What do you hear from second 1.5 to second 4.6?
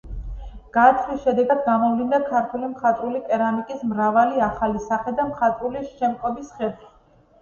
გამოვლინდა ქართული მხატვრული კერამიკის მრავალი